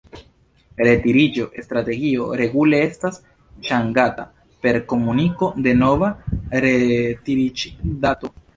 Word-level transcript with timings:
Retiriĝo-strategio 0.85 2.29
regule 2.41 2.79
estas 2.87 3.21
ŝanĝata 3.69 4.27
per 4.65 4.81
komuniko 4.95 5.53
de 5.69 5.77
nova 5.85 6.13
retiriĝdato. 6.69 8.37